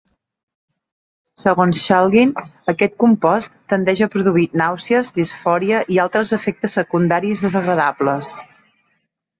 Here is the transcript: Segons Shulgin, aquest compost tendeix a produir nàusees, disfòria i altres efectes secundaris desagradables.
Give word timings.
Segons 1.41 1.81
Shulgin, 1.89 2.31
aquest 2.73 2.97
compost 3.05 3.59
tendeix 3.75 4.03
a 4.07 4.09
produir 4.17 4.47
nàusees, 4.63 5.15
disfòria 5.21 5.85
i 5.97 6.03
altres 6.07 6.35
efectes 6.41 6.81
secundaris 6.81 7.47
desagradables. 7.49 8.37